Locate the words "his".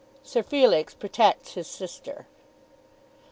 1.53-1.67